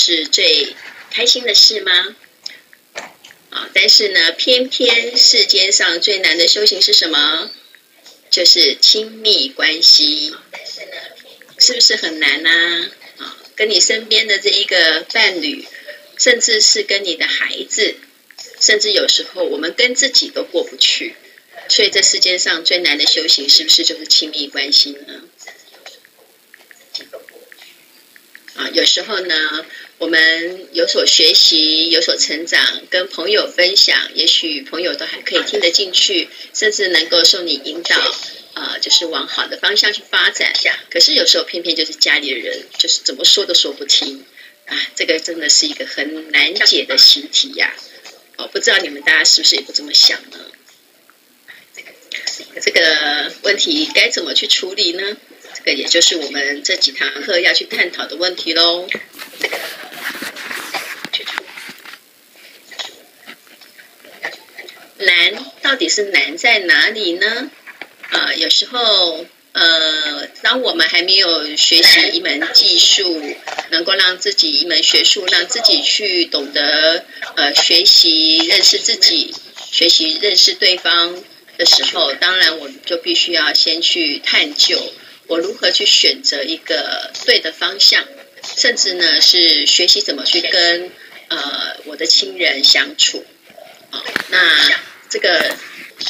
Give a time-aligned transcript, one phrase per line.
[0.00, 0.74] 是最
[1.10, 2.16] 开心的事吗？
[3.50, 7.50] 啊，但是呢，偏偏世间上最难的修行是什么？
[8.30, 10.34] 就是亲密关系。
[11.58, 12.90] 是不是很难呢？
[13.18, 15.68] 啊，跟你身边的这一个伴侣，
[16.16, 17.96] 甚至是跟你的孩子，
[18.58, 21.14] 甚至有时候我们跟自己都过不去。
[21.68, 25.22] 所以这世界上最难的修行，是不是就是亲密关系呢？
[28.54, 29.64] 啊，有时候呢，
[30.00, 37.96] 我们有所学习，有所成长，跟朋友分享，也许朋友都还可以听得进去，甚至能够受你引导，
[38.54, 40.54] 呃，就是往好的方向去发展。
[40.88, 44.24] 可是有时候偏偏就是家里的人，就是怎么说都说不听
[44.64, 47.74] 啊，这个真的是一个很难解的习题呀。
[48.38, 50.38] 哦，不知道你们大家是不是也不这么想呢？
[52.62, 55.18] 这个问题该怎么去处理呢？
[55.54, 58.88] 这个也就是我们这几堂课要去探讨的问题喽。
[59.40, 59.50] 难
[65.70, 67.48] 到底是难在哪里呢？
[68.10, 73.22] 呃，有时候，呃，当我们还没有学习一门技术，
[73.70, 77.04] 能够让自己一门学术，让自己去懂得，
[77.36, 79.32] 呃，学习认识自己，
[79.70, 81.22] 学习认识对方
[81.56, 84.76] 的时候，当然我们就必须要先去探究。
[85.28, 88.04] 我如何去选择一个对的方向，
[88.56, 90.90] 甚至呢是学习怎么去跟
[91.28, 93.24] 呃我的亲人相处。
[93.92, 94.38] 好，那
[95.10, 95.54] 这个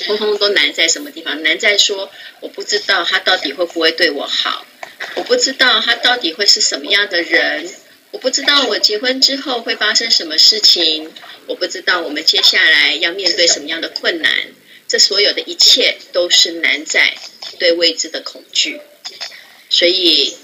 [0.07, 1.43] 通通都难在什么地方？
[1.43, 4.67] 难在说我不知道他到底会不会对我好，
[5.17, 7.69] 我不知道他到底会是什么样的人，
[8.13, 11.11] 我不知道我结婚之后会发生什么事情，
[11.47, 14.33] 我不知道我们接下来要面对什么样的困难。
[14.87, 17.17] 这所有的一切都是难在
[17.59, 18.81] 对未知的恐惧。
[19.69, 20.37] 所以，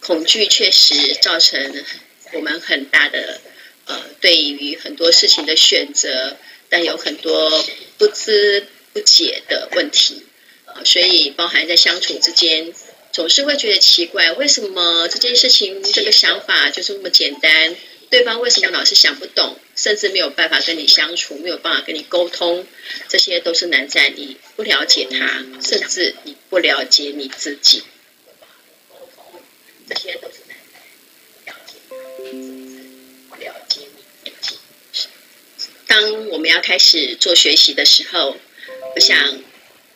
[0.00, 1.84] 恐惧确实造成
[2.32, 3.40] 我们很大的
[3.84, 6.38] 呃，对于很多事情的选择，
[6.74, 7.64] 但有很多
[7.98, 10.24] 不知不解的问题
[10.64, 10.82] 啊。
[10.84, 12.72] 所以，包含在相处之间，
[13.12, 17.76] 总是会觉得奇怪，为什么这件事情这个想法就这么简单？
[18.10, 22.66] 对方为什么老是想不懂，甚至没有办法跟你相处，没有办法跟你沟通？
[23.08, 27.84] 这些都是难在你不了解他，甚至你不了解你自己。
[29.88, 30.28] 这些都
[35.94, 38.36] 当我们要开始做学习的时候，
[38.96, 39.40] 我想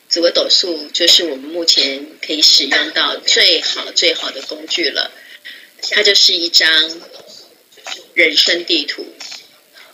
[0.07, 5.11] 紫微斗数就是我们目前可以使用到最好最好的工具了。
[5.91, 7.01] 它就是一张
[8.13, 9.05] 人生地图。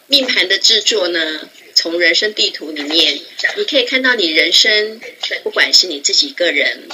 [0.05, 3.19] 命盘的制作呢，从人生地图里面，
[3.57, 5.01] 你可以看到你人生，
[5.41, 6.87] 不管是你自己个人，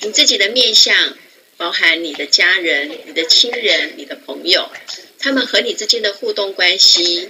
[0.00, 1.16] 你自己的面相。
[1.58, 4.68] 包含你的家人、你的亲人、你的朋友，
[5.20, 7.28] 他们和你之间的互动关系，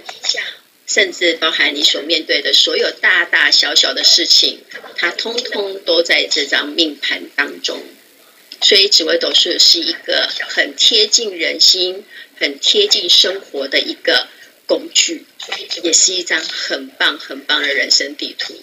[0.85, 4.59] 甚至包含你所面对的所有大大小小的事情，
[4.95, 7.81] 它通通都在这张命盘当中。
[8.61, 12.05] 所以，紫微斗数是一个很贴近人心、
[12.39, 14.27] 很贴近生活的一个
[14.65, 15.25] 工具，
[15.83, 18.55] 也是一张很棒、很棒的人生地图。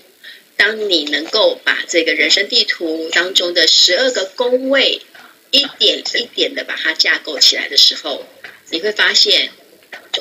[0.56, 5.02] 当你能够把这个人生地图当中的十二个宫位，
[5.50, 8.26] 一点一点的把它架构起来的时候，
[8.70, 9.50] 你会发现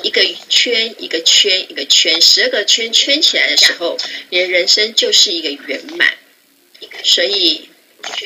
[0.02, 6.14] 一个圈一个圈一个圈，十二个圈圈起来的时候，你的人生就是一个圆满。
[7.04, 7.68] 所以，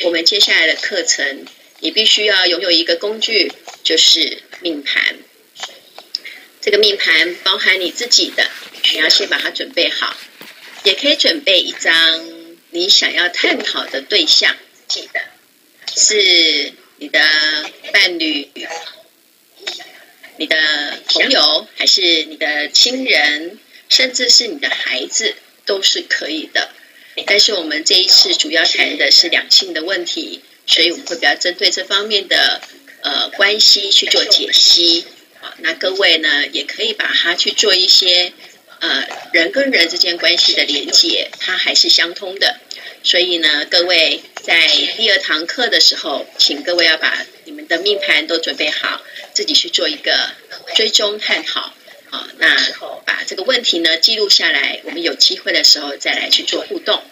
[0.05, 1.47] 我们接下来的课程，
[1.81, 3.53] 你必须要拥有一个工具，
[3.83, 5.19] 就是命盘。
[6.61, 8.51] 这个命盘包含你自己的，
[8.93, 10.17] 你要先把它准备好，
[10.85, 12.29] 也可以准备一张
[12.71, 14.57] 你想要探讨的对象，
[14.89, 15.21] 记得
[15.97, 16.73] 是。
[16.97, 17.19] 你的
[17.93, 18.49] 伴侣、
[20.37, 20.57] 你的
[21.07, 23.59] 朋友，还是你的亲人，
[23.89, 25.35] 甚至是你的孩子，
[25.65, 26.71] 都是可以的。
[27.27, 32.61] 但是我们这一次主要谈的是两性的问题，所以我们会比较针对这方面的
[33.03, 35.05] 呃关系去做解析。
[35.41, 38.33] 好，那各位呢，也可以把它去做一些
[38.81, 42.59] 呃人跟人之间关系的连接，它还是相通的。
[43.05, 44.67] 所以呢，各位在
[44.97, 49.03] 第二堂课的时候，请各位要把你们的命盘都准备好，
[49.35, 50.31] 自己去做一个
[50.75, 51.75] 追踪探讨。
[52.11, 52.57] 好，那
[53.05, 57.03] 把这个问题呢记录下来，我们有机会的时候再来去做互动。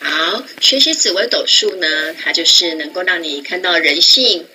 [0.00, 4.48] 好，学习紫微斗数呢，它就是能够让你看到人性。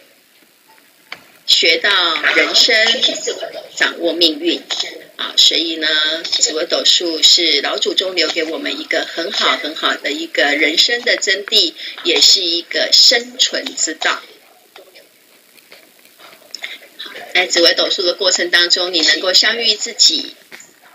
[1.49, 1.89] 学到
[2.35, 2.77] 人生，
[3.75, 4.61] 掌握命运，
[5.17, 5.87] 啊，所以呢，
[6.23, 11.73] 紫微斗数是老祖宗留给我们一个很好很好的一个人生的真谛，
[12.03, 14.21] 也是一个生存之道。
[16.97, 20.35] 好，在紫微斗数的过程当中，你能够相遇自己，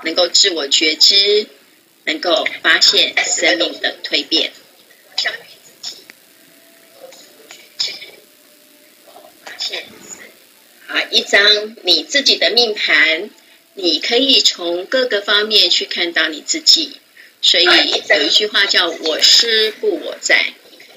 [0.04, 1.48] 能够自我觉知，
[2.04, 4.52] 能够发现生命的蜕变。
[5.16, 5.96] 相遇自己，
[7.00, 7.92] 自我觉知，
[9.44, 9.84] 发现。
[10.86, 13.30] 好，一张你自己的命盘。
[13.76, 16.92] 你可以从各个方面去看到你自己，
[17.42, 20.52] 所以有一句话叫“我师不我在”。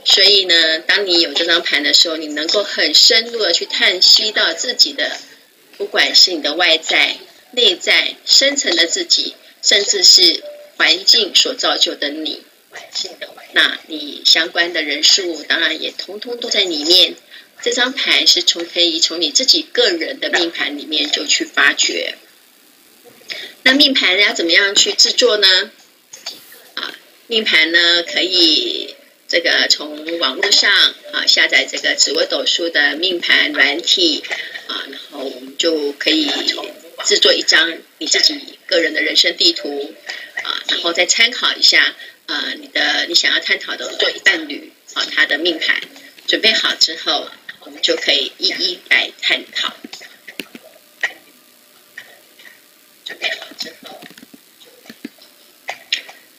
[0.06, 5.18] 所以呢，当你有这张盘的时候，你能够很深入的去探析到自己的，
[5.78, 7.18] 不管是你的外在、
[7.50, 10.44] 内在、深层的自己，甚至是
[10.76, 12.44] 环境所造就的你。
[13.54, 17.16] 那你相关的人事物，当然也通通都在里面。
[17.62, 22.16] 这张牌是从可以从你自己个人的命盘里面就去发掘。
[23.64, 25.72] 那命盘要怎么样去制作呢？
[26.76, 26.94] 啊，
[27.28, 28.96] 命盘呢可以
[29.28, 30.72] 这个从网络上
[31.12, 34.24] 啊下载这个紫微斗数的命盘软体
[34.68, 36.30] 啊，然后我们就可以
[37.06, 39.94] 制作一张你自己个人的人生地图
[40.44, 41.96] 啊，然后再参考一下
[42.28, 45.82] 啊你的你想要探讨的对伴侣啊他的命盘，
[46.28, 47.30] 准备好之后，
[47.68, 49.74] 我们就可以一一来探讨。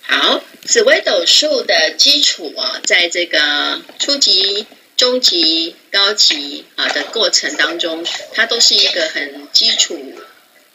[0.00, 4.66] 好，紫微斗数的基础啊，在这个初级、
[4.96, 10.18] 中级、高级啊的过程当中，它都是一个很基础，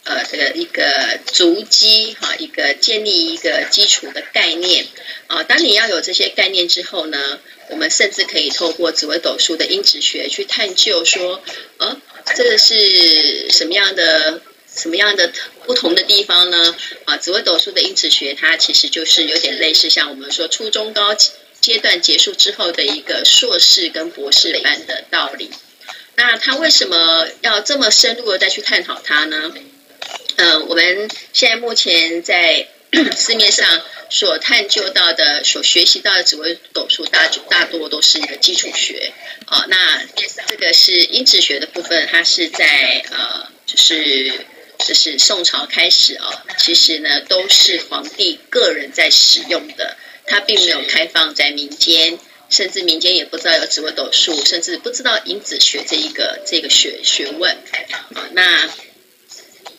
[0.04, 4.86] 呃，这个一个足基哈，一个建立一个基础的概念
[5.26, 5.42] 啊。
[5.42, 7.40] 当你要有这些概念之后呢，
[7.70, 11.42] 我们甚至可以透过紫微斗数的因子学去探究说，
[11.78, 11.98] 呃，
[12.36, 14.42] 这个是什么样的？
[14.76, 15.32] 什么样的
[15.68, 16.76] 不同的地方呢？
[17.06, 21.16] 啊，紫微斗数的因子学，它其实就是有点类似像我们说初中高
[21.62, 25.52] 阶段结束之后的一个硕士跟博士班的道理。
[26.16, 29.54] 那他为什么要这么深入的再去探讨它呢？
[30.38, 32.68] 嗯、我们现在目前在
[33.18, 39.12] 市面上所探究到的、所学习到的紫微斗数，大大多都是一个基础学。
[39.46, 40.04] 啊，那
[40.48, 44.32] 这个是因子学的部分，它是在呃，就是。
[44.86, 52.20] 就是宋朝开始哦，其实呢都是皇帝个人在使用的，它并没有开放在民间，
[52.50, 57.56] 甚至民间也不知道有紫微斗数，甚至不知道因子学这一个这个学学问
[57.92, 58.28] 啊。
[58.32, 58.70] 那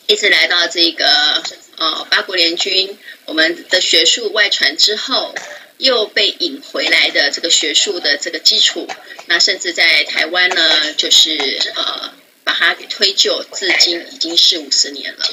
[0.07, 1.43] 一直来到这个
[1.77, 5.33] 呃八国联军，我们的学术外传之后，
[5.77, 8.87] 又被引回来的这个学术的这个基础，
[9.27, 12.13] 那甚至在台湾呢，就是呃。
[12.45, 15.25] 把它给推就，至今已经是五十年了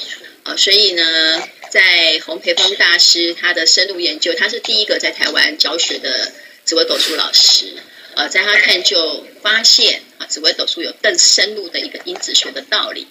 [0.45, 0.57] 呃！
[0.57, 6.31] 所以呢，在洪培峰大师他的深入研究，他是第一个在台湾教学的
[6.65, 7.75] 紫微斗数老师
[8.15, 13.05] 呃，在他探究发现啊，紫微斗数有更深入的一个因子学的道理，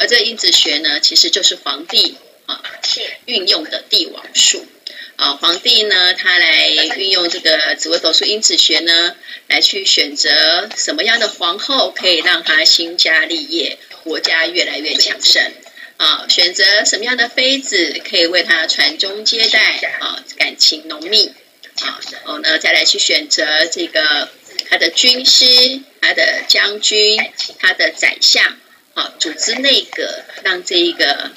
[0.00, 2.16] 而这因子学呢，其实就是皇帝
[2.46, 2.62] 啊
[3.26, 4.66] 运用的帝王术。
[5.16, 9.14] 啊，皇帝呢，他来运用这个紫微斗数因子学呢，
[9.46, 15.52] 来去选择什么样的皇后可以让他兴家立业，国家越来越强盛。
[15.98, 21.32] 啊，选择什么样的妃子可以为他传宗接代，啊，感情浓密。
[21.80, 24.28] 啊，然后呢，再来去选择这个
[24.68, 25.44] 他的军师、
[26.00, 27.18] 他的将军、
[27.60, 28.58] 他的宰相，
[28.94, 31.30] 啊，组织内阁，让这一个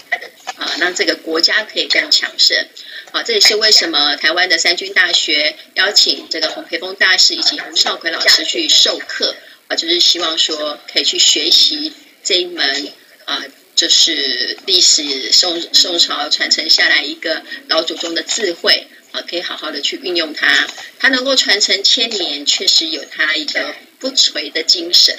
[0.57, 2.67] 啊，让这个国家可以更强盛。
[3.11, 9.35] 好，这也是为什么台湾的三军大学邀请这个洪培峰大师以及洪少奎老师去授课
[9.67, 12.91] 啊，就是希望说可以去学习这一门
[13.25, 13.43] 啊，
[13.75, 20.67] 就是历史宋宋朝传承下来一个老祖宗的智慧啊，可以好好的去运用它，
[20.99, 25.17] 它能够传承千年，确实有它一个不垂的精神。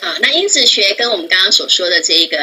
[0.00, 2.38] 啊，那因子学跟我们刚刚所说的这个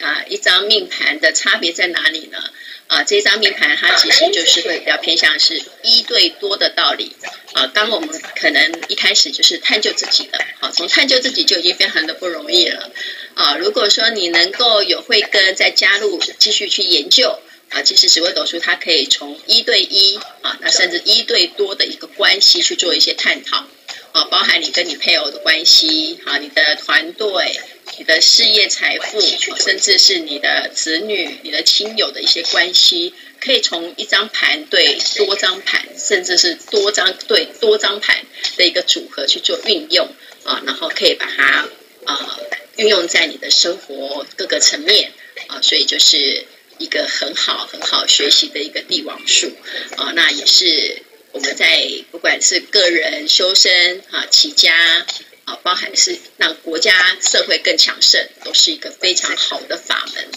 [0.00, 2.38] 啊一张命盘的差别在哪里呢？
[2.86, 7.16] 啊，这张命盘它其实就是会比较偏向是一对多的道理。
[7.54, 12.90] 啊，当我们可能一开始就是探究自己的，好，从探究自己就已经非常的不容易了。
[13.34, 17.38] 啊，如果说你能够有慧根再加入继续去研究，
[17.70, 23.66] 啊，其实紫微斗数它可以从一对一啊，那甚至一对多的一个关系去做一些探讨。
[24.14, 27.58] 啊，包含你跟你配偶的关系，啊，你的团队、
[27.98, 29.20] 你的事业财富，
[29.58, 38.24] 甚至是你的子女、你的亲友的一些关系，可以从一张盘对多张盘，甚至是多张对多张盘
[38.56, 40.08] 的一个组合去做运用。
[40.44, 41.66] 啊，然后可以把它
[42.04, 42.38] 啊
[42.76, 45.10] 运用在你的生活各个层面
[45.48, 46.44] 啊，所以就是
[46.76, 49.50] 一个很好很好学习的一个帝王术
[49.96, 51.02] 啊，那也是
[51.34, 55.04] 我们在不管是个人修身啊、齐家
[55.46, 60.28] 啊，包含是让国家社会更强盛，都是一个非常好的法门。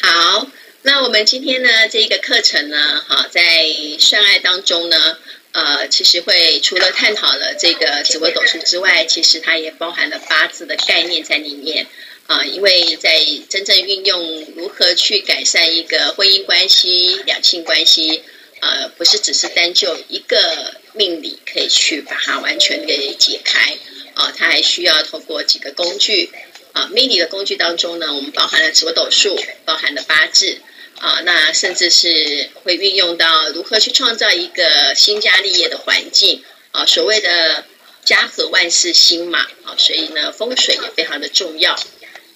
[0.00, 3.66] 好，那我们今天呢，这一个课程呢，哈，在
[3.98, 5.18] 算爱当中呢，
[5.52, 11.86] 呃，其实会除了探讨了这个紫微斗数之外，其实它也包含了八字的概念在里面
[12.30, 12.44] 啊。
[12.44, 18.22] 因为在真正运用如何去改善一个婚姻关系、两性关系，
[18.60, 23.76] 呃，不是只是单就一个命理可以去把它完全给解开
[24.14, 26.30] 啊，它还需要透过几个工具。
[26.72, 30.60] 啊，命理的工具当中呢，我们包含了紫微斗数，包含了八字，
[31.00, 37.64] 啊，那甚至是会运用到如何去创造一个兴家立业的环境，啊，所谓的
[38.04, 41.76] 家和万事兴嘛，啊，所以呢，风水也非常的重要，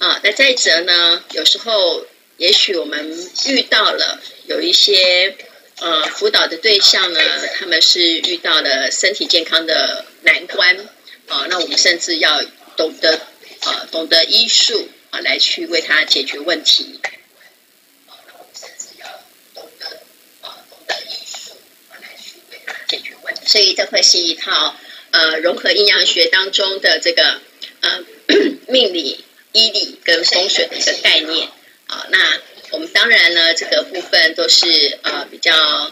[0.04, 2.06] 啊，那再者呢，有时候
[2.36, 5.36] 也许我们遇到了有一些
[5.80, 7.20] 呃辅导的对象呢，
[7.58, 10.76] 他们是遇到了身体健康的难关，
[11.28, 12.42] 啊，那我们甚至要
[12.76, 13.20] 懂得。
[13.60, 17.00] 啊，懂得医术啊，来去为他解决问题。
[22.86, 24.76] 解决问题，所以这会是一套
[25.12, 27.40] 呃融合阴阳学当中的这个
[27.80, 28.04] 呃
[28.68, 31.48] 命理、医理跟风水的一个概念
[31.86, 32.06] 啊。
[32.10, 32.18] 那
[32.72, 35.90] 我们当然呢，这个部分都是呃比较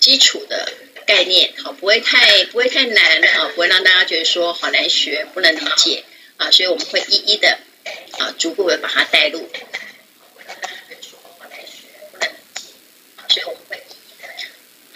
[0.00, 0.72] 基础的
[1.04, 6.04] 概念，好，不会太不会太难啊，不会让大家觉得说好难学，不能理解。
[6.38, 7.58] 啊，所以我们会一一的
[8.18, 9.50] 啊，逐步的把它带入。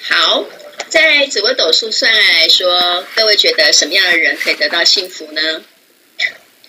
[0.02, 0.44] 好，
[0.90, 5.64] 在紫微斗数算来说，各位觉得什么样的人可以得到幸福呢？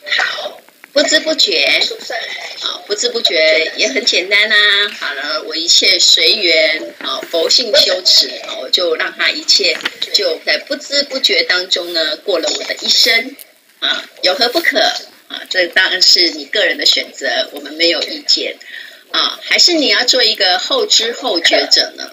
[0.07, 0.60] 好，
[0.93, 1.65] 不知不觉，
[2.61, 4.55] 啊，不知不觉也很简单呐。
[4.99, 8.29] 好了，我一切随缘，啊，佛性修持，
[8.61, 9.77] 我就让他一切
[10.13, 13.35] 就在不知不觉当中呢，过了我的一生。
[13.79, 14.79] 啊，有何不可
[15.27, 15.41] 啊？
[15.49, 18.57] 这当然是你个人的选择，我们没有意见
[19.11, 19.39] 啊。
[19.41, 22.11] 还是你要做一个后知后觉者呢？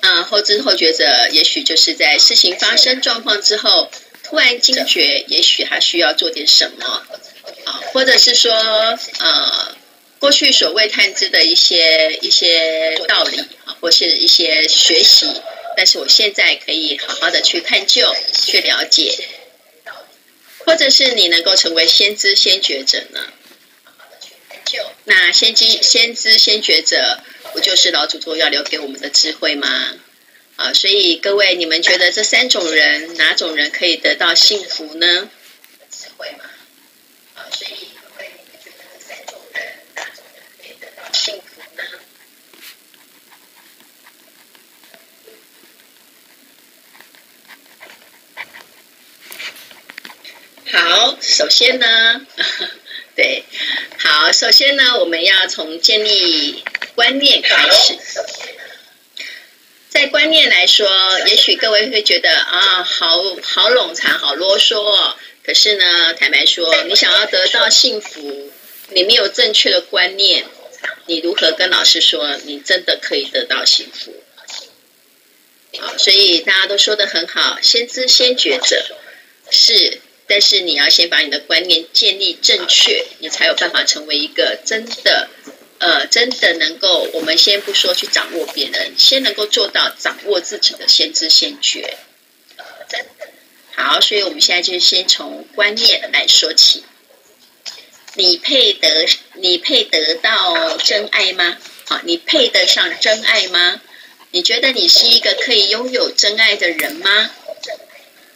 [0.00, 3.90] 啊，后知后觉者，也许就是在事情发生状况之后，
[4.24, 7.06] 突然惊觉，也许他需要做点什么
[7.64, 9.76] 啊，或者是说，呃，
[10.18, 15.26] 过去所谓探知的一些一些道理啊，或是一些学习，
[15.76, 18.14] 但是我现在可以好好的去探究、
[18.46, 19.28] 去了解。
[20.66, 23.20] 或者是你能够成为先知先觉者呢？
[25.04, 27.20] 那先知先知先觉者，
[27.52, 29.68] 不就是老祖宗要留给我们的智慧吗？
[30.56, 35.28] 啊，所以各位，你们觉得这三种人，哪种人可以得到幸福呢？
[35.90, 36.44] 智慧吗？
[37.34, 39.64] 啊，所以各位，你们觉得这三种人，
[39.96, 41.82] 哪种人可以得到幸福呢？
[50.72, 52.26] 好，首先呢，
[53.16, 53.44] 对，
[53.98, 56.62] 好，首先呢，我们要从建立
[56.94, 57.98] 观念开始。
[59.94, 60.88] 在观念来说，
[61.28, 65.14] 也许各位会觉得啊，好好冗长，好啰嗦哦。
[65.44, 68.50] 可是呢，坦白说，你想要得到幸福，
[68.88, 70.46] 你没有正确的观念，
[71.06, 74.12] 你如何跟老师说你真的可以得到幸福？
[75.78, 78.84] 好，所以大家都说得很好，先知先觉者
[79.48, 80.00] 是。
[80.26, 85.28] 但是你要先把你的观念建立正确，你才有办法成为一个真的，
[85.84, 87.06] 呃，真的能够。
[87.12, 91.98] 我们先不说去掌握别人，先能够做到掌握自己的先知先觉。
[92.56, 93.28] 呃，真的。
[93.74, 96.84] 好，所以我们现在就先从观念来说起。
[98.14, 101.58] 你配得，你配得到真爱吗？
[101.84, 103.78] 好，你配得上真爱吗？
[104.30, 107.30] 你觉得你是一个可以拥有真爱的人吗？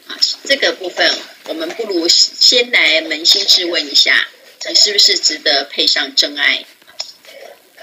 [0.07, 1.11] 啊，这个部分。
[1.45, 4.27] 我们不如先来扪心自问一下，
[4.67, 6.63] 你是不是值得配上真爱？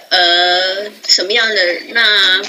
[0.08, 1.80] 呃，什么样的？
[1.88, 2.42] 那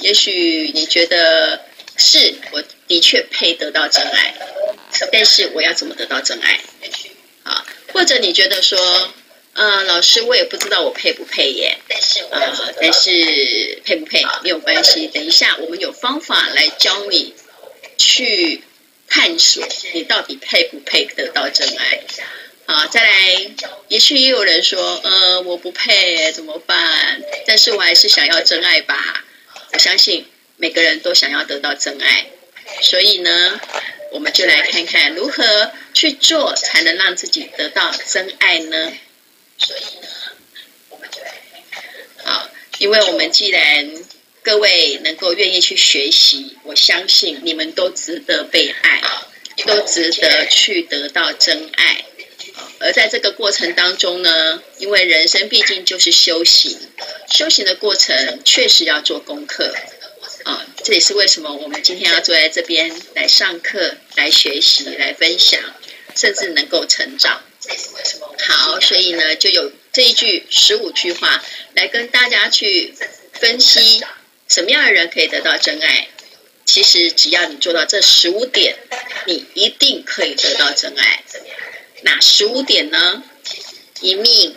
[0.00, 1.60] 也许你觉得
[1.96, 4.34] 是，我的确配得到真爱，
[5.12, 6.60] 但是我要怎么得到真爱？
[7.44, 9.12] 啊，或者你觉得说，
[9.54, 11.78] 呃，老师，我也不知道我配不配耶？
[11.88, 17.34] 但是，呃，但是配不配没有关系，等一下我们有方法来教你
[17.98, 18.62] 去。
[19.14, 22.00] 探索你到底配不配得到真爱？
[22.64, 23.50] 好，再来，
[23.88, 27.20] 也许也有人说，呃，我不配，怎么办？
[27.46, 29.24] 但是我还是想要真爱吧。
[29.72, 30.26] 我相信
[30.56, 32.26] 每个人都想要得到真爱，
[32.80, 33.60] 所以呢，
[34.12, 38.92] 我们就来看看如何去做才能让自己得到真爱呢？
[39.58, 40.08] 所以呢，
[40.90, 41.34] 我们就来。
[42.24, 43.92] 好，因为我们既然
[44.42, 49.02] 各位能够愿意去学习，我相信你们都值得被爱，
[49.66, 52.04] 都值得去得到真爱。
[52.82, 56.76] 而在这个过程当中呢，因为人生毕竟就是修行，
[57.30, 59.72] 修行的过程确实要做功课
[60.44, 60.66] 啊。
[60.82, 65.60] 这也是为什么我们今天要坐在这边来上课、来学习、来分享，
[66.16, 67.42] 甚至能够成长。
[68.40, 71.40] 好，所以呢，就有这一句十五句话
[71.74, 72.92] 来跟大家去
[73.34, 74.02] 分析。
[74.48, 76.08] 什么样的人可以得到真爱？
[76.66, 78.76] 其实只要你做到这十五点，
[79.26, 81.22] 你一定可以得到真爱。
[82.02, 83.22] 哪十五点呢？
[84.00, 84.56] 一命、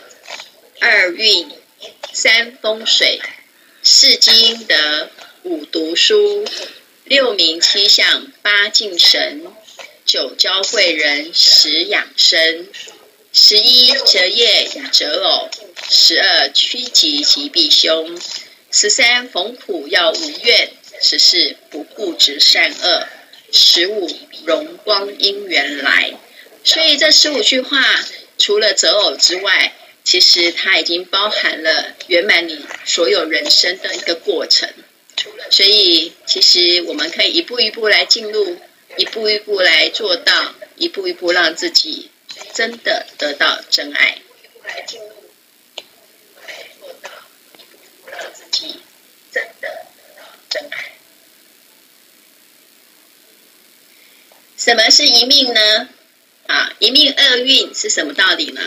[0.80, 1.48] 二运、
[2.12, 3.20] 三风水、
[3.82, 5.10] 四积阴德、
[5.44, 6.44] 五读书、
[7.04, 9.44] 六名七相、八敬神、
[10.04, 12.66] 九交贵人、十养生、
[13.32, 15.48] 十一择业与择偶、
[15.88, 18.20] 十二趋吉吉避凶。
[18.72, 23.06] 十三逢苦要无怨，十四不固执善恶，
[23.52, 24.10] 十五
[24.44, 26.14] 荣光因缘来。
[26.66, 27.78] 所以这十五句话，
[28.38, 34.68] 除了择偶之外，其实它已经包含了圆满你所有人生的一个过程。
[35.48, 38.58] 所以，其实我们可以一步一步来进入，
[38.96, 42.10] 一步一步来做到，一步一步让自己
[42.52, 44.18] 真的得到真爱。
[54.58, 55.88] 什么是一命呢？
[56.46, 58.60] 啊，一命二运是什么道理呢？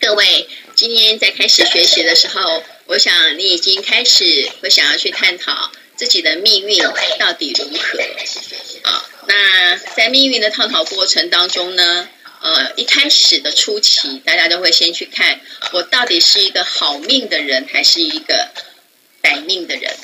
[0.00, 6.78] 各位，今天在开始学习的时候，我想你已经开始会想要去探讨自己的命运
[7.18, 8.00] 到底如何。
[8.82, 12.08] 啊，那在命运的探讨过程当中呢，
[12.40, 15.40] 呃，一开始的初期，大家都会先去看
[15.72, 18.50] 我到底是一个好命的人，还是一个
[19.22, 19.96] 歹命的人。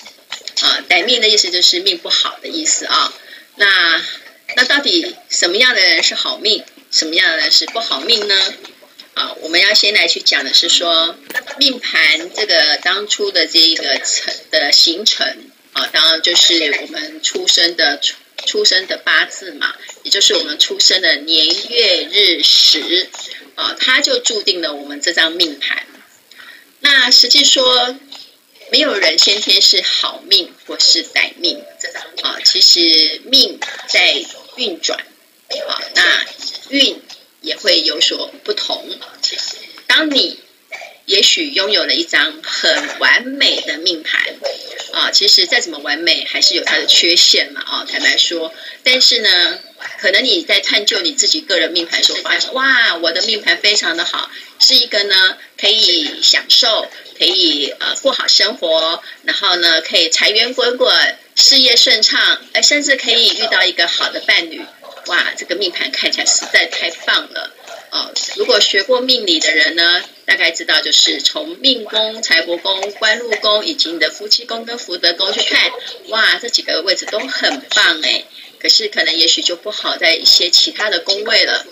[0.61, 3.13] 啊，歹命的意思就是命不好的意思啊。
[3.57, 4.05] 那
[4.57, 8.55] 那到底什么样的人是好命，什么样的人是不好命呢？
[9.15, 11.17] 啊，我们要先来去讲的是说，
[11.59, 23.09] 命盘这个当初的这一个成的形成啊，当然就是我们出生的出出生的八字嘛，也就是我们出生的年月日时
[23.55, 25.87] 啊，它就注定了我们这张命盘。
[26.81, 27.97] 那实际说，
[28.73, 31.63] 没有人先天是好命或是歹命
[32.23, 34.25] 啊，其实命在。
[34.59, 34.99] 运转，
[35.67, 36.27] 啊，那
[36.69, 37.01] 运
[37.41, 38.85] 也会有所不同。
[39.87, 40.39] 当你
[41.07, 44.21] 也许拥有了一张很完美的命盘，
[44.93, 48.53] 啊，其实再怎么完美，还是有它的缺陷嘛，啊，坦白说。
[48.85, 49.59] 但是呢，
[50.01, 54.31] 可能你在探究你自己个人命盘的时候，发现哇，我的命盘非常的好，
[54.61, 61.17] 是一个呢可以享受，可以呃过好生活，然后呢可以财源滚滚。
[61.41, 64.61] 事业顺畅，哎，甚至可以遇到一个好的伴侣，
[65.09, 67.51] 哇，这个命盘看起来实在太棒了
[67.91, 68.13] 哦！
[68.37, 75.71] 如果学过命理的人呢，大概知道就是从命宫、财帛宫、官禄宫以及你的夫妻宫跟福德宫去看，
[76.09, 78.25] 哇，这几个位置都很棒哎。
[78.61, 81.65] 可是可能也许就不好在一些其他的宫位了。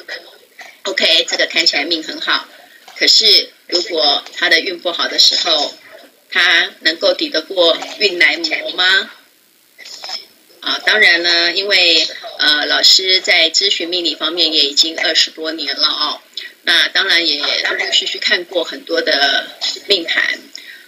[0.85, 2.47] OK，这个看起来命很好，
[2.97, 5.75] 可是如果他的运不好的时候，
[6.31, 9.11] 他能够抵得过运来磨吗？
[10.61, 12.07] 啊，当然呢，因为
[12.39, 16.21] 呃，老师在咨询命理方面也已经二十多年了哦。
[16.63, 19.49] 那当然也陆陆续续看过很多的
[19.87, 20.39] 命盘，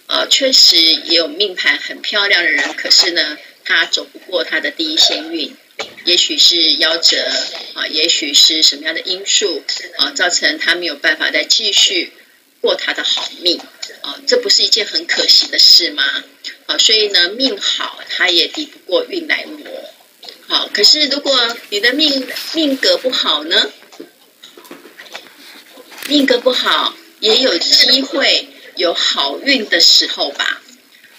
[0.07, 5.57] 呃，确实也有命盘很漂亮的人，可是呢，他走不过他的第一线运，
[6.05, 7.25] 也许是夭折
[7.75, 9.63] 啊，也许是什么样的因素
[9.99, 12.13] 啊，造成他没有办法再继续
[12.61, 13.61] 过他的好命
[14.03, 16.03] 啊，这不是一件很可惜的事吗？
[16.67, 19.95] 好，所以呢，命好，他也抵不过运来磨。
[20.49, 23.71] 好，可是如果你的命命格不好呢？
[26.09, 30.63] 命格不好，也有机会有好运的时候吧。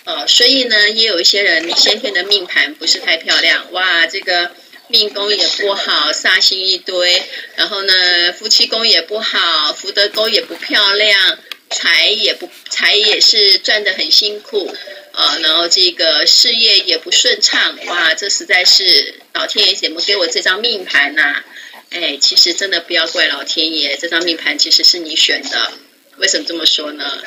[0.06, 4.50] 呃，所以呢，也有一些人先天的命盘不是太漂亮，哇，这个
[4.88, 7.22] 命宫也不好，煞星一堆，
[7.56, 11.38] 然后呢，夫妻宫也不好，福德宫也不漂亮，
[11.69, 14.75] 财也不财也是赚得很辛苦。
[15.12, 21.43] 啊，然后这个事业也不顺畅，哇，这实在是老天爷怎么给我这张命盘呐？
[21.89, 25.73] 哎，其实真的不要怪老天爷，这张命盘其实是你选的，
[26.17, 27.21] 为什么这么说呢？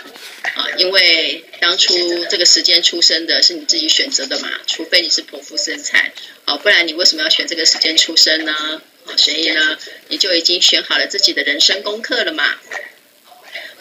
[0.55, 6.13] 啊，因为当初这个时间出生的是你自己选择的嘛，除非你是剖腹生产，
[6.47, 8.81] 啊，不然你为什么要选这个时间出生呢？
[9.05, 9.77] 啊，所以呢，
[10.09, 12.57] 你就已经选好了自己的人生功课了嘛。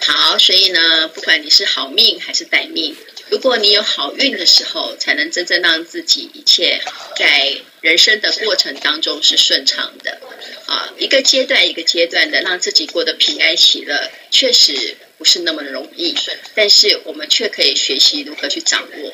[0.04, 2.96] 好，所以呢，不管你是好命还是歹命，
[3.30, 6.82] 如果你有好运的时候，才能真正让自己一切
[7.16, 10.20] 在人生的过程当中是顺畅的。
[10.66, 16.16] 啊，一个阶段一个阶段的让自己过得平安喜乐，确实不是那么容易。
[16.56, 19.14] 但是我们却可以学习如何去掌握。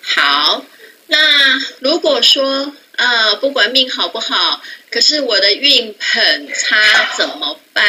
[0.00, 0.64] 好，
[1.08, 2.72] 那如果说。
[2.96, 7.84] 啊、不管命好不好，可是我的运很差，怎么办？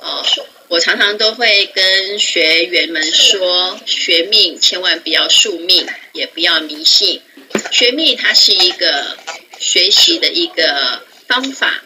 [0.00, 0.24] 哦，
[0.68, 7.22] 我常常都会跟学员们说，学命千万不要宿命，也不要迷信。
[7.70, 9.16] 学命它是一个
[9.58, 11.82] 学习的一个方法，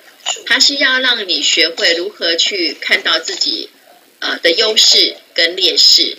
[0.46, 3.70] 它是要让你学会如何去看到自己
[4.20, 6.16] 呃的优势跟劣势，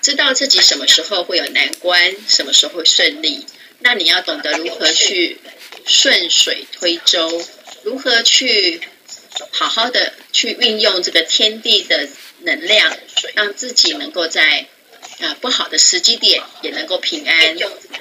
[0.00, 3.46] 知道自己什么时候会有难关，什么时候会顺利。
[3.84, 5.38] 那你要懂得如何去
[5.84, 7.44] 顺水推舟，
[7.82, 8.80] 如何去
[9.50, 12.08] 好好的去运用这个天地的
[12.40, 12.96] 能量，
[13.34, 14.66] 让自己能够在
[15.20, 17.56] 啊不好的时机点也能够平安，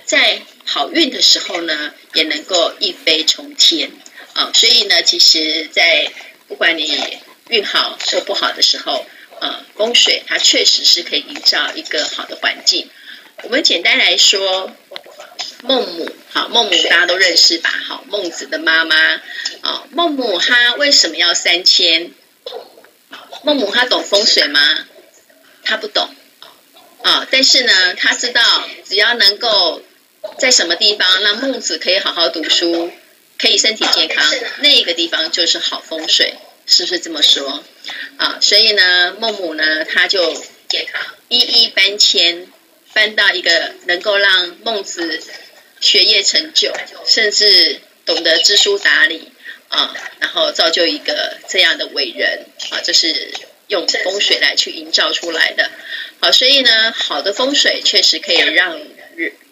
[0.05, 3.91] 在好运的时候呢，也能够一飞冲天
[4.33, 4.51] 啊。
[4.53, 6.11] 所以呢，其实，在
[6.47, 7.17] 不管你
[7.49, 9.05] 运好或不好的时候，
[9.39, 12.87] 呃，风水它确实是可以营造一个好的环境。
[13.43, 14.71] 我们简单来说。
[15.63, 17.69] 孟母，好，孟母大家都认识吧？
[17.87, 18.95] 好，孟子的妈妈，
[19.61, 22.11] 啊，孟母她为什么要三迁？
[23.43, 24.59] 孟母她懂风水吗？
[25.63, 26.09] 她不懂，
[27.03, 28.41] 啊，但是呢，她知道
[28.87, 29.81] 只要能够
[30.39, 32.91] 在什么地方让孟子可以好好读书，
[33.37, 34.25] 可以身体健康，
[34.59, 37.63] 那个地方就是好风水，是不是这么说？
[38.17, 40.33] 啊，所以呢，孟母呢，她就
[41.29, 42.47] 一一搬迁，
[42.93, 45.21] 搬到一个能够让孟子。
[45.83, 46.71] 学业成就，
[47.07, 49.31] 甚至懂得知书达理
[49.67, 53.31] 啊，然后造就一个这样的伟人啊，这是
[53.65, 55.71] 用风水来去营造出来的。
[56.19, 58.79] 好，所以呢，好的风水确实可以让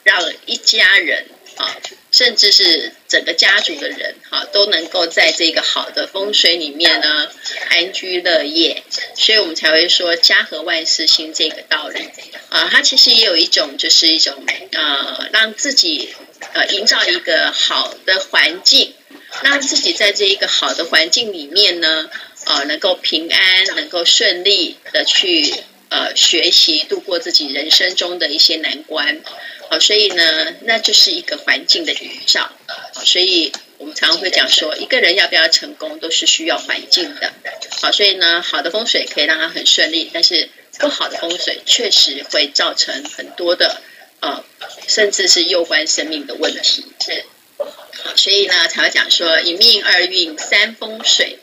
[0.03, 1.25] 让一家人
[1.55, 1.75] 啊，
[2.11, 7.29] 甚至是整个家族的人哈，都能够在这个好的风水里面呢
[7.69, 8.83] 安居乐业。
[9.15, 12.09] 所以我们才会说家和万事兴这个道理。
[12.49, 16.09] 啊，它其实也有一种，就是一种呃，让自己
[16.53, 18.95] 呃营造一个好的环境，
[19.43, 22.09] 让自己在这一个好的环境里面呢，
[22.45, 25.53] 呃，能够平安，能够顺利的去
[25.89, 29.21] 呃学习，度过自己人生中的一些难关。
[29.69, 32.51] 好，所以呢，那就是一个环境的营造。
[32.93, 37.33] 好，所以我们常常会讲说，一个人要不要成功，都是需要环境的。
[37.81, 40.49] 好，所以呢，好的风水可以让他很顺利，但是。
[40.77, 43.81] 不好的风水确实会造成很多的
[44.21, 44.45] 呃，
[44.87, 46.85] 甚至是攸关生命的问题。
[47.03, 47.25] 是，
[47.57, 51.37] 好，所以呢，才会讲说一命二运三风水。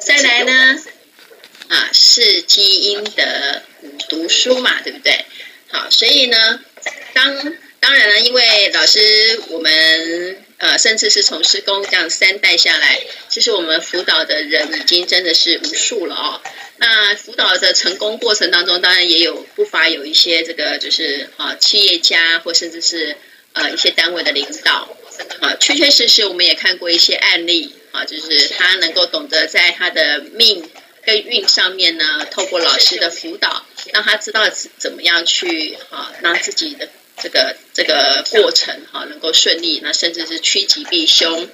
[0.00, 0.82] 再来呢，
[1.68, 3.62] 啊，四积阴德
[4.08, 5.24] 读书嘛，对不对？
[5.68, 6.58] 好，所以呢，
[7.12, 16.40] 当当然了，因为老师我们呃，甚至是从师公这样三代下来，其实我们辅导的人已经真的是无数了哦。
[16.76, 23.16] 那辅导的成功过程当中，当然也有不乏有一些这个就是啊企业家或甚至是
[23.54, 24.96] 呃一些单位的领导
[25.40, 30.68] 啊，确确实实我们也看过一些案例啊，就是他能够懂得在他的命
[31.06, 33.64] 跟运上面呢，透过老师的辅导，
[33.94, 36.86] 让他知道怎么样去啊让自己的。
[37.22, 41.48] 这个这个过程哈，能够顺利，那甚至是趋吉避凶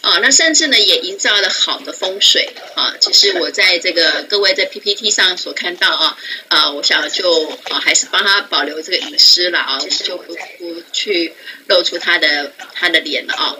[0.00, 2.94] 啊，那甚至呢也营造了好的风水啊。
[3.00, 6.18] 其实我在这个各位在 PPT 上所看到啊
[6.48, 11.34] 啊，我想就啊还是帮他保留这个隐私了啊，就不不去
[11.66, 13.56] 露出他的他的脸了啊。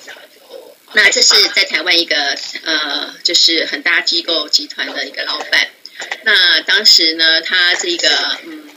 [0.93, 2.17] 那这是在台湾一个
[2.65, 5.69] 呃，就是很大机构集团的一个老板。
[6.23, 8.09] 那当时呢，他这个
[8.45, 8.70] 嗯。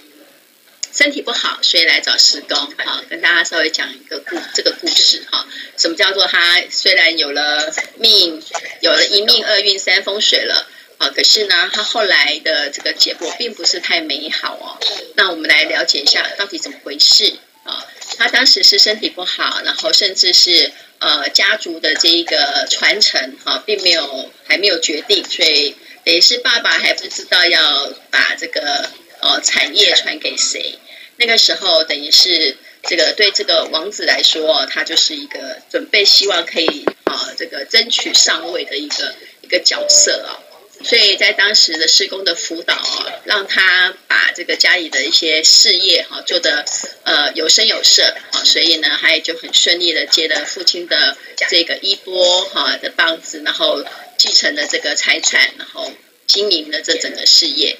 [0.93, 2.55] 身体不好，所以来找师公。
[2.55, 5.47] 好，跟大家稍微讲一个故这个故事哈。
[5.75, 8.43] 什么叫做他虽然有了命，
[8.79, 10.67] 有了一命二运三风水了
[10.99, 14.77] 啊，可是呢，他后来的这个结果并不是太美好哦。
[15.15, 17.83] 那我们来了解一下到底怎么回事啊？
[18.19, 25.75] 他当时是身体不好，然后甚至是呃家族的这一个传承哈，并没有还没有决定，所以
[26.05, 28.91] 等于是爸爸还不知道要把这个。
[29.23, 30.77] 呃，产业传给谁？
[31.15, 40.43] 那个时候等于是这个对这个王子来说，他就是一个准备，希望可以啊这个争取上位的一个一个角色啊。
[40.83, 46.65] 所以在当时的施工的辅导啊，让他把这个家里的一些事业哈做得
[47.03, 51.15] 呃有声有色啊，所以呢，他也就很顺利的接了父亲的
[51.47, 53.81] 这个衣钵哈的棒子，然后
[54.17, 55.89] 继承了这个财产，然后
[56.27, 57.77] 经营了这整个事业。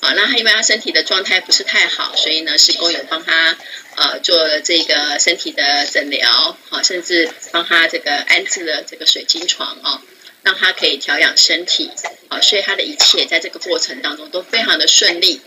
[0.00, 3.56] 啊，那他因为他身体的状态不是太好，所以呢，师公有帮他
[3.96, 10.02] 呃做了这个身体的诊疗，好，甚至帮他这个安置了这个水晶床啊。
[10.42, 11.90] 让他可以调养身体，
[12.28, 15.40] 啊，所以他的一切在这个过程当中都非常的顺利，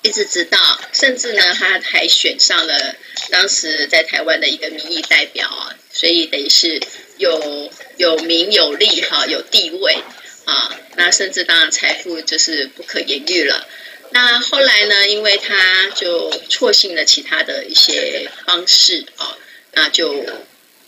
[0.00, 0.58] 一直直到
[0.94, 2.96] 甚至呢，他还选上了
[3.28, 6.80] 当时在台湾的一个民意代表啊，所以等于是
[7.18, 9.98] 有有名有利哈，有地位
[10.44, 13.66] 啊，那甚至当然财富就是不可言喻了。
[14.10, 19.36] 那后来呢，因为他就错信了其他的一些方式啊，
[19.72, 20.24] 那就。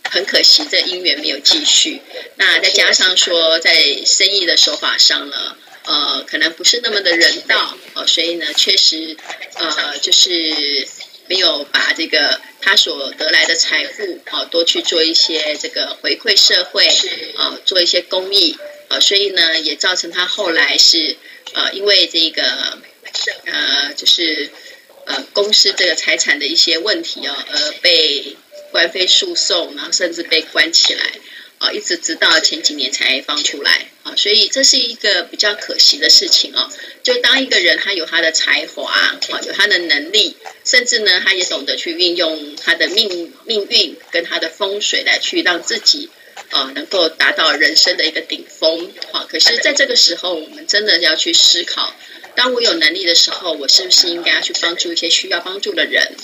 [0.09, 2.01] 很可惜，这姻缘没有继续。
[2.37, 3.73] 那再加上说，在
[4.05, 9.17] 生意的手法上呢，呃，可能不是那么的人道，呃，所以呢，确实，
[9.55, 10.87] 呃，就是
[11.27, 16.87] 没有把这个他所得来的财富，啊、呃，多去做一些这个回馈社会，
[17.35, 21.15] 啊、呃，做一些公益，啊、呃，所以呢，也造成他后来是，
[21.53, 22.79] 呃，因为这个，
[23.45, 24.49] 呃，就是，
[25.05, 28.35] 呃，公司这个财产的一些问题哦，而被。
[28.69, 31.13] 官非诉讼，然后甚至被关起来，
[31.57, 36.69] 啊，一直直到前几年才放出来，啊，所以这是一个比较可惜的事情哦。
[37.01, 46.09] 就当一个人他有他的才华，啊，有他的能力，甚至呢，他也懂得去运用他的命命运跟他的风水来去让自己，
[46.51, 51.93] 啊，能够达到人生的一个顶峰，啊，可是在这个时候，我们真的要去思考，
[52.35, 56.15] 当我有能力的时候，我是不是应该要去帮助一些需要帮助的人？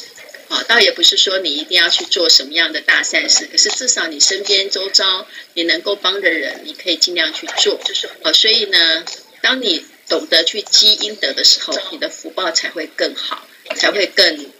[0.49, 7.79] 啊，倒也不是说你一定要去做什么样的大善事，可是至少你身边周遭你能够帮的人，你可以尽量去做。
[8.21, 9.03] 啊，所以呢，
[9.41, 14.51] 当你懂得去积阴德的时候，你的福报才会更好，才会更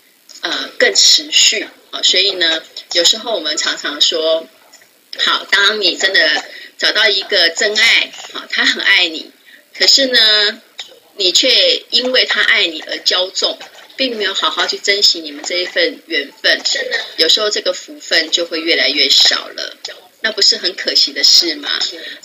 [0.42, 1.68] 呃更持续。
[1.92, 4.48] 啊，所以呢，有时候我们常常说，
[5.20, 6.44] 好，当你真的
[6.78, 9.32] 找到一个真爱，好，他很爱你，
[9.78, 10.62] 可是呢，
[11.16, 13.58] 你却因为他爱你而骄纵。
[13.96, 16.60] 并没有好好去珍惜你们这一份缘分，
[17.18, 19.78] 有时候这个福分就会越来越少了，
[20.22, 21.70] 那不是很可惜的事吗？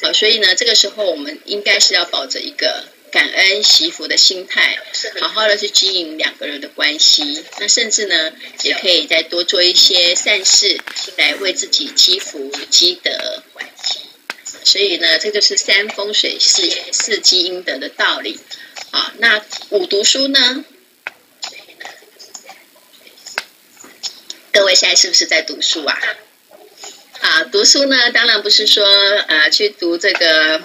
[0.01, 4.79] 好，所以呢，这个时候我们应该是要抱着一个感恩惜福的心态，
[5.21, 7.45] 好好的去经营两个人的关系。
[7.59, 10.81] 那甚至呢，也可以再多做一些善事，
[11.17, 13.43] 来为自己积福积德。
[14.65, 18.39] 所以呢，这就是三风水四四积阴德的道理。
[18.91, 20.65] 好，那五读书呢？
[24.53, 25.99] 各位现在是不是在读书啊？
[27.21, 30.63] 啊，读书呢，当然不是说呃去读这个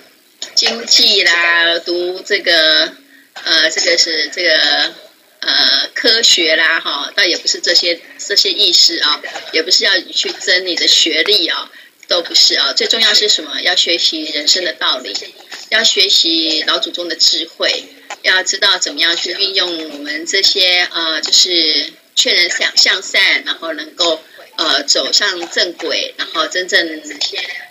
[0.65, 2.93] 经济啦，读这个
[3.33, 4.93] 呃这个是这个
[5.41, 9.21] 呃科学啦哈，倒也不是这些这些意思啊，
[9.51, 11.69] 也不是要去争你的学历啊，
[12.07, 12.71] 都不是啊。
[12.71, 13.59] 最重要是什么？
[13.61, 15.13] 要学习人生的道理，
[15.67, 17.83] 要学习老祖宗的智慧，
[18.21, 21.91] 要知道怎么样去运用我们这些呃就是。
[22.15, 24.21] 劝人向向善，然后能够
[24.55, 27.01] 呃走上正轨，然后真正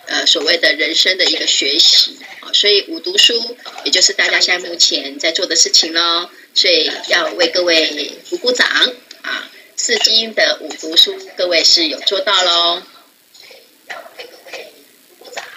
[0.07, 8.67] 呃所谓的人生的一个学习啊，所以五读书也就是大家现在目前在做的事情喽，所以要为各位鼓鼓掌
[9.21, 9.49] 啊！
[9.75, 12.83] 四金的五读书，各位是有做到喽。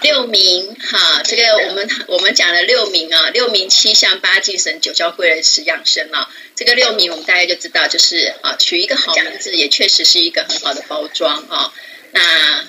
[0.06, 6.30] 六名哈，这个我们我们讲了六名啊，六名七相八敬神九教贵人十养生啊。
[6.54, 11.72] 这个六名我们大家就知道，就是啊，取一个好名字也确实是一个很好的包装啊。
[12.12, 12.64] 那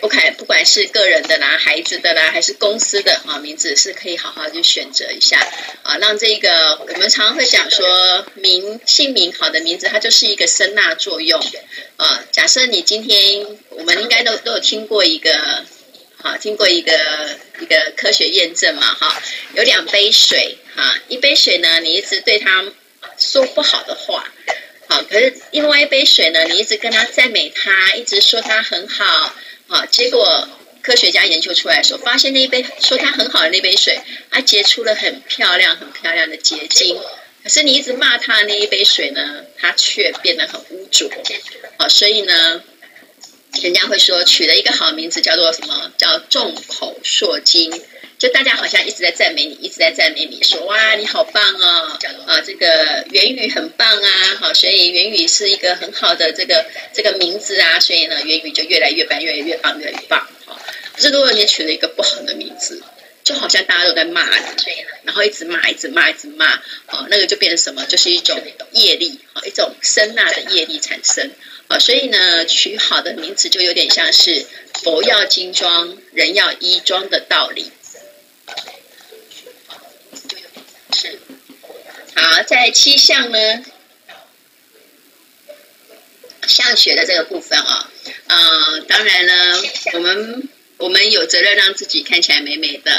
[0.00, 5.44] 不管不管是个人的啦、孩子的啦，还是公司的啊，名字是可以好好去选择一下
[5.82, 11.44] 啊，让这个我们常常会讲说名姓名好的名字，它就是一个声纳作用
[11.96, 12.24] 啊。
[12.30, 15.64] 假设你今天我们应该都都有听过一个。
[16.24, 16.90] 好，经过一个
[17.60, 22.64] 一个科学验证嘛，哈，有两杯水，哈，一杯水呢，你一直对他
[23.18, 24.24] 说不好的话，
[24.88, 29.34] 好，可是另外一杯水呢，你一直跟他赞美他，一直说他很好，
[29.68, 30.48] 好，结果
[30.80, 36.98] 科学家研究出来的时候，发现那一杯说他很好的那杯水，它结出了很漂亮、很漂亮的结晶，
[37.42, 41.10] 可是你一直骂他的那一杯水呢，它却变得很污浊，
[41.76, 42.62] 好，所以呢。
[43.62, 45.92] 人家会说取了一个好名字叫做什么？
[45.96, 47.72] 叫众口铄金，
[48.18, 60.60] 就大家好像一直在赞美你，一直在赞美你说哇你好棒哦，啊这个元宇很棒啊，好，所以元宇是一个很好的这个这个名字啊，所以呢元宇就越来越棒，越来越棒，越来越棒，好，
[60.94, 62.82] 可是如果你取了一个不好的名字，
[63.22, 64.54] 就好像大家都在骂你，
[65.04, 66.54] 然后一直骂，一直骂，一直骂，
[66.88, 67.86] 哦，那个就变成什么？
[67.86, 68.38] 就是一种
[68.72, 71.30] 业力，哦，一种声纳的业力产生，
[71.68, 74.46] 啊，所以呢，取好的名字就有点像是
[74.82, 77.70] 佛要金装，人要衣装的道理。
[80.92, 81.18] 是，
[82.14, 83.64] 好，在七相呢，
[86.46, 87.90] 相学的这个部分啊，
[88.26, 89.62] 呃，当然呢，
[89.94, 90.48] 我们。
[90.76, 92.92] 我们有责任让自己看起来美美的，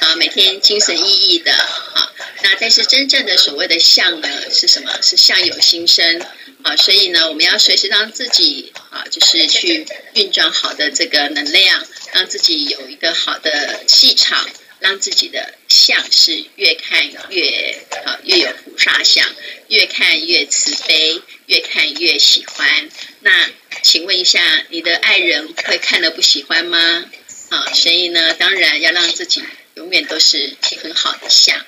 [0.00, 2.12] 啊，每天精神奕奕的，啊，
[2.48, 5.02] 那但是真正的所谓的相呢，是什么？
[5.02, 6.24] 是相由心生，
[6.62, 19.28] 啊，所以呢，我们要随时让自己啊，就是去运转好的这个能量，让自己有一个好的气场，让自己的相是越看越啊，越有菩萨相，
[19.66, 22.88] 越看越慈悲，越看越喜欢。
[23.22, 23.50] 那
[23.82, 27.10] 请问一下，你的爱人会看了不喜欢吗？
[27.48, 29.42] 啊，所以呢，当然要让自己
[29.74, 31.58] 永远都是很好的相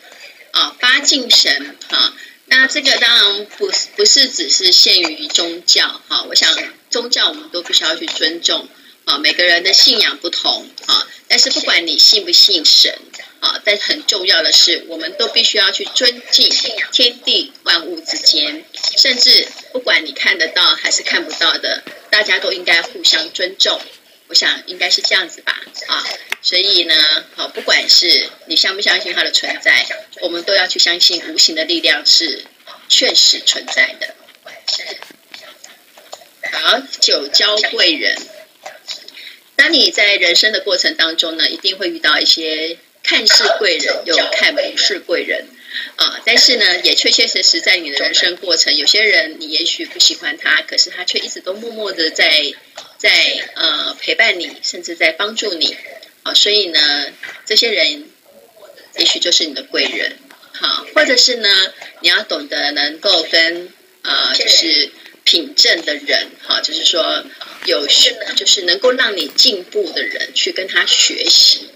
[0.59, 2.12] 啊，八敬神啊。
[2.47, 6.23] 那这个当然不是不是只是限于宗教哈、啊。
[6.29, 6.53] 我想
[6.90, 8.66] 宗教我们都必须要去尊重
[9.05, 11.07] 啊，每个人的信仰不同啊。
[11.29, 12.99] 但是不管你信不信神
[13.38, 16.51] 啊，但很重要的是，我们都必须要去尊敬
[16.90, 18.64] 天地万物之间，
[18.97, 23.81] 甚至不管你看得到还是看不到的，大家都应该互相尊重。
[24.29, 26.05] 我想应该是这样子吧，啊，
[26.43, 26.95] 所以呢，
[27.35, 29.87] 好，不管是你相不相信它的存在，
[30.21, 32.45] 我们都要去相信无形的力量是
[32.91, 34.14] 确实存在的。
[36.53, 38.19] 好，九交贵人。
[39.57, 45.47] 当你在人生的过程当中呢，一定会遇到一些看似贵人又看不是贵人，
[45.97, 52.53] 啊，但是呢，也确确实实在你的人生过程，有些人你也许不喜欢他，可是他却一直都默默的在。
[52.99, 53.11] 在
[53.55, 55.77] 呃陪伴你，甚至在帮助你，
[56.25, 57.07] 好，所以呢，
[57.47, 58.05] 这些人
[58.97, 60.19] 也许就是你的贵人，
[60.53, 61.49] 好，或者是呢，
[62.01, 64.91] 你要懂得能够跟呃，就是
[65.23, 67.25] 品正的人，哈，就是说
[67.67, 67.87] 有
[68.37, 71.69] 就是能够让你进步的人去跟他学习，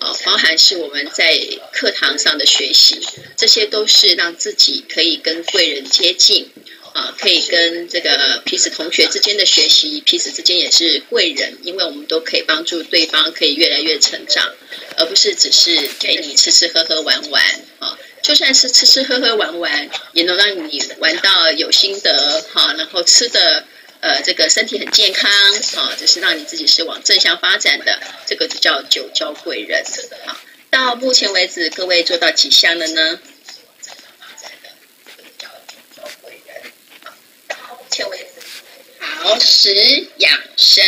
[0.00, 1.38] 啊，包含是我们在
[1.72, 3.00] 课堂上的学习，
[3.36, 6.50] 这些都是让自己可以跟贵人接近。
[6.96, 14.54] 啊，可以跟这个彼此同学之间的学习，彼此之间也是贵人，因为我们都可以帮助对方，可以越来越成长，
[14.96, 17.44] 而不是只是给你吃吃喝喝玩玩
[17.80, 17.98] 啊。
[18.22, 23.64] 就算是吃吃喝喝玩玩，也能让你玩到有心得哈，然后吃的
[24.00, 25.30] 呃这个身体很健康
[25.76, 29.84] 啊，就是让你自己是往正向发展的，这个就叫九交贵人。
[30.24, 30.34] 好，
[30.70, 33.20] 到目前为止，各位做到几项了呢？
[38.98, 40.84] 好，食养生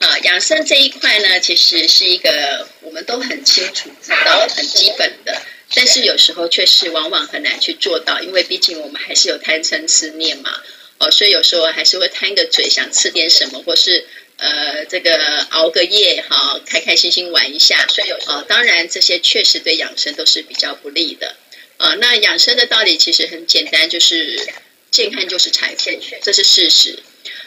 [0.00, 5.40] 啊，养生这一块呢，其实是一个我们都很清楚知道、很基本的，
[5.74, 10.52] 但是有时候却是往往很难去做到，因为毕竟我们还是有贪嗔痴念嘛，
[10.98, 21.36] 哦，所以有时候还是会贪个嘴，想吃点什么，或是呃，这个熬个夜哈，开开心心玩一下，所以有时候当然这些确实对养生都是比较不利的
[21.78, 21.94] 啊。
[21.94, 24.46] 那养生的道理其实很简单，就是。
[24.90, 25.90] 健康就是财富，
[26.22, 27.02] 这是事实。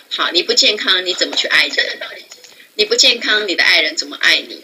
[0.09, 1.99] 好，你不健康，你怎么去爱人？
[2.75, 4.63] 你不健康，你的爱人怎么爱你？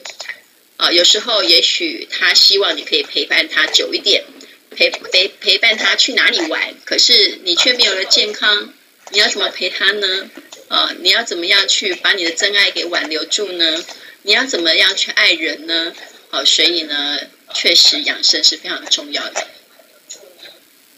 [0.78, 4.24] 啊，有时候也许他希望你可以陪伴他久一点，
[4.72, 8.74] 陪陪陪伴他去哪里玩，可是你却没有了健康，
[9.12, 10.30] 你要怎么陪他呢？
[10.68, 13.86] 啊，你要怎么样去把你的真爱给挽留住呢？
[14.22, 15.94] 你要怎么样去爱人呢？
[16.30, 17.20] 啊，所以呢，
[17.54, 19.48] 确实养生是非常重要的。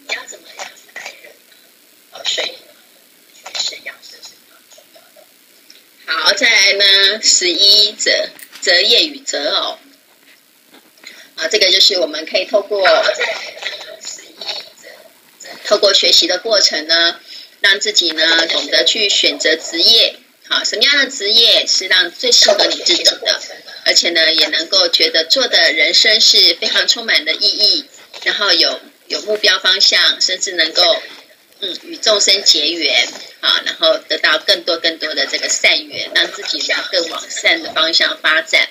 [0.08, 0.66] 你要怎么样？
[6.06, 8.12] 好，再来呢，十一择
[8.62, 9.78] 择业与择偶。
[11.36, 12.88] 啊，这个就是我们可以透过
[14.02, 14.36] 十一
[14.78, 17.20] 择透过学习的过程呢，
[17.62, 20.16] 让自己呢懂得去选择职业。
[20.48, 23.42] 好，什么样的职业是让最适合你自己的，
[23.86, 27.86] 而且呢也能够觉得做的人生是非常充满的意义，
[28.24, 31.02] 然后有有目标方向，甚至能够。
[31.62, 33.06] 嗯，与众生结缘
[33.42, 38.70] 啊，然后得到更多更多的这个善缘，让自己呢更往善的方向发展。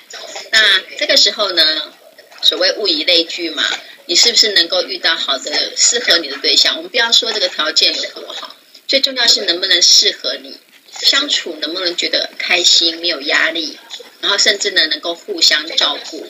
[0.51, 0.59] 那
[0.97, 1.93] 这个时候呢，
[2.41, 3.63] 所谓物以类聚嘛，
[4.07, 6.77] 你是不是能够遇到好的适合你的对象？
[6.77, 8.55] 我们不要说这个条件有多好，
[8.87, 10.57] 最重要是能不能适合你
[10.99, 13.77] 相处，能不能觉得开心，没有压力，
[14.19, 16.27] 然后甚至呢能够互相照顾。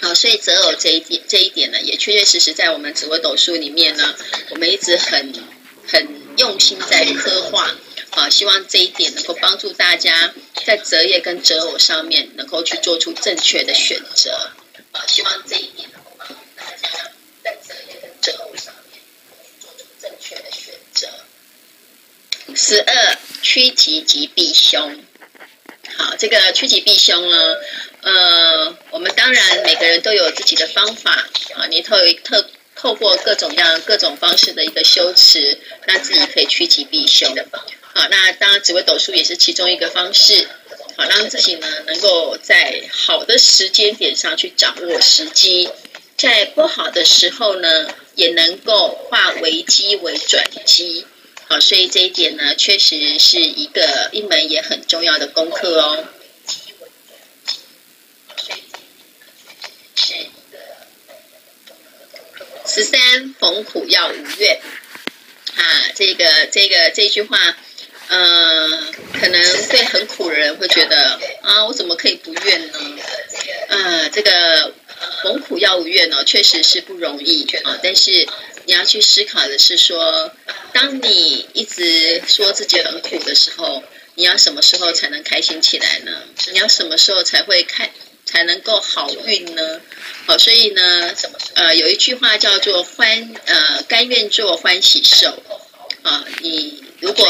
[0.00, 4.14] 好，所以择偶这一点这一点呢，也确确实实在我们紫微斗数里面呢，
[4.48, 5.57] 我们一直很。
[5.88, 7.74] 很用心在刻画
[8.10, 10.32] 啊，希望这一点能够帮助大家
[10.66, 14.50] 在择业跟择偶上面能够去做出正确的选择。
[14.92, 17.10] 啊，希望这一点能够帮助大家
[17.44, 19.02] 在择业跟择偶上面
[19.60, 21.08] 做出正确的选择。
[22.54, 25.02] 十二，趋吉吉避凶。
[25.96, 27.56] 好，这个趋吉避凶呢，
[28.02, 32.48] 呃，我们当然每个人都有自己的方法啊，你透特
[32.78, 37.36] 透过各种样各种方式的一个修持，让自己可以趋吉避凶。
[37.92, 40.46] 好，那当然紫微斗数也是其中一个方式，
[40.96, 45.68] 好，让自己呢能够在好的时间点上去掌握时机，
[46.16, 51.04] 在不好的时候呢，也能够化危机为转机。
[51.48, 56.04] 好，所以这一点呢，确实是一个一门也很重要的功课哦。
[59.96, 60.14] 是
[62.68, 64.60] 十三，逢苦要无怨。
[65.56, 65.62] 啊，
[65.96, 67.56] 这个这个这句话，
[68.08, 72.78] 嗯、呃，可能对很苦的人会觉得啊，我怎么可以不怨呢？
[73.68, 74.74] 啊，这个
[75.22, 78.28] 逢苦要无怨呢，确实是不容易啊，但是。
[78.68, 80.30] 你要去思考的是说，
[80.74, 83.82] 当你一直说自己很苦的时候，
[84.14, 86.12] 你要什么时候才能开心起来呢？
[86.52, 87.90] 你要什么时候才会开，
[88.26, 89.80] 才能够好运呢？
[90.28, 91.14] 好，所以呢，
[91.54, 95.42] 呃，有一句话叫做欢，呃，甘愿做欢喜受
[96.02, 96.22] 啊。
[96.42, 97.26] 你如果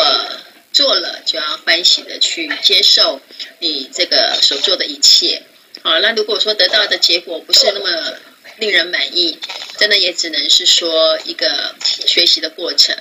[0.72, 3.20] 做了，就要欢喜的去接受
[3.60, 5.44] 你这个所做的一切。
[5.84, 8.16] 好，那如果说得到的结果不是那么
[8.56, 9.38] 令人满意，
[9.78, 12.96] 真的也只能是说一个学习的过程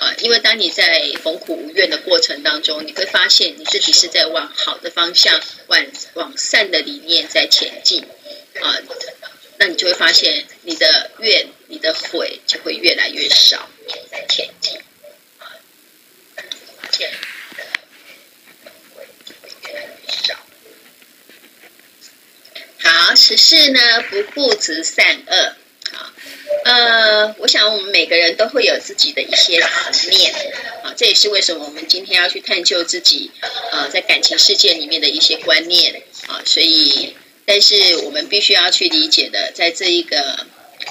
[0.00, 8.02] 啊，因为当你在逢苦无怨的过程当中，你会发现你自己是在往好的方向、往往善的理念在前进
[8.62, 8.78] 啊，
[9.58, 13.68] 那你就会发现你的怨、你的悔就会越来越少。
[14.10, 14.78] 在前进
[15.38, 15.46] 啊，
[16.36, 17.64] 发现你的
[18.64, 20.36] 怨、悔就会越来越少。
[22.82, 25.54] 好，十四呢，不固执善恶。
[25.92, 26.12] 好，
[26.64, 30.34] 呃，我想我们每个人都会有自己的一些执念。
[30.82, 33.30] 啊，这也是为什么我们今天要去探究自己，
[33.70, 36.02] 呃，在感情世界里面的一些观念。
[36.26, 40.46] 啊，所以，但是我们必须要去理解的，在这一个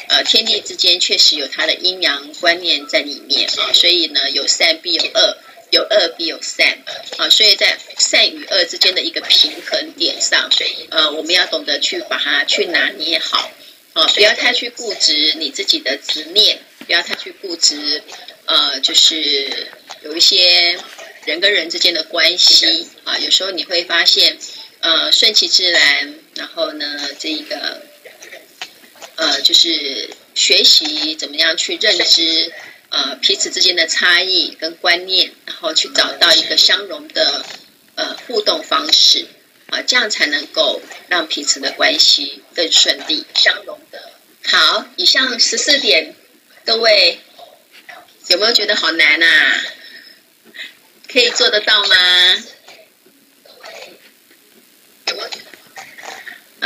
[0.08, 3.48] 呃天地之间，确实有它的阴阳观念在里面。
[3.60, 5.38] 啊，所以呢，有善必有恶。
[5.72, 6.78] 有恶必有善，
[7.18, 13.52] 啊，所以在善与恶之间的一个平衡点上，所以呃，我们要懂得去把它去拿捏好，
[13.94, 18.04] 啊，不要太去固执你自己的执念，不要太去固执，
[18.46, 19.68] 呃，就是
[20.04, 20.80] 有一些
[21.26, 24.38] 人跟人之间的关系，啊，有时候你会发现，
[24.80, 27.82] 呃，顺其自然，然后呢，这个，
[29.16, 32.54] 呃，就是学习怎么样去认知。
[32.90, 37.46] 呃，彼此之间的差异跟观念，然后去找到一个相融的
[37.96, 39.26] 呃互动方式
[39.68, 43.26] 啊，这样才能够让彼此的关系更顺利。
[43.34, 44.12] 相融的。
[44.46, 46.16] 好，以上十四点，
[46.64, 47.20] 各位
[48.28, 49.64] 有没有觉得好难啊？
[51.12, 51.96] 可以做得到吗？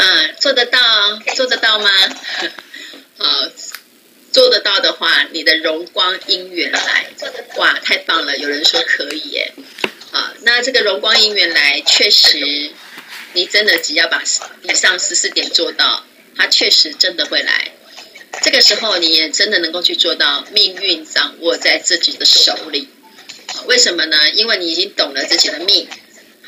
[0.01, 0.79] 嗯，做得到，
[1.35, 1.89] 做得到吗？
[3.19, 3.49] 好。
[4.31, 7.09] 做得到的话，你的荣光因缘来，
[7.57, 8.37] 哇，太棒了！
[8.37, 9.51] 有人说可以耶，
[10.11, 12.71] 啊，那这个荣光因缘来，确实，
[13.33, 14.21] 你真的只要把
[14.61, 16.05] 以上十四点做到，
[16.37, 17.71] 它确实真的会来。
[18.43, 22.87] 这个时候，你也真的能够去做到命运掌握在自己的手里。
[23.65, 24.29] 为什么呢？
[24.35, 25.87] 因为你已经懂了自己的命，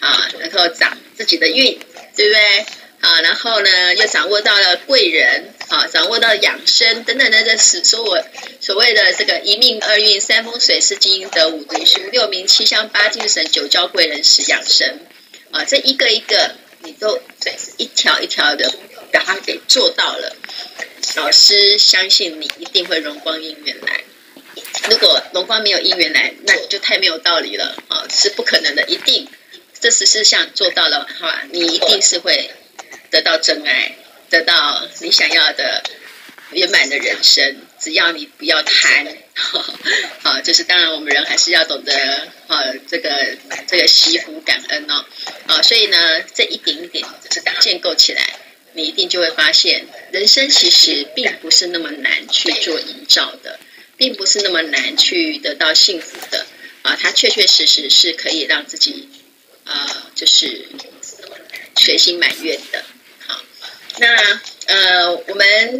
[0.01, 1.79] 啊，能够掌自己的运，
[2.15, 2.65] 对不对？
[3.01, 8.23] 啊，然后呢，又掌握到了贵人，啊，掌握到养生等等的这所所
[8.59, 14.99] 所谓的这个一命二运三风水四积阴德五读书六名七香八敬神九交贵人十养生，
[15.49, 17.19] 啊，这一个一个你都
[17.77, 18.71] 一条一条的
[19.11, 20.35] 把它给做到了，
[21.15, 24.03] 老师相信你一定会荣光姻缘来。
[24.89, 29.27] 如果荣光没有姻缘来，那就太没有道理了，啊，是不可能的，一定
[29.79, 32.51] 这十四项做到了哈，你一定是会。
[33.11, 33.95] 得到真爱，
[34.29, 35.83] 得到你想要的
[36.51, 39.17] 圆满的人生，只要你不要贪，
[40.23, 41.93] 好，就是当然我们人还是要懂得，
[42.47, 43.37] 啊，这个
[43.67, 45.05] 这个惜福感恩哦，
[45.47, 48.25] 啊，所以呢，这一点一点就是建构起来，
[48.73, 53.59] 你一定就会发现，人生其实并不是那么难去做营造的，
[53.97, 56.45] 并不是那么难去得到幸福的，
[56.83, 59.09] 啊，它确确实实是可以让自己，
[59.65, 60.65] 啊，就是
[61.77, 62.83] 随心满愿的。
[63.99, 64.07] 那
[64.67, 65.79] 呃，我们。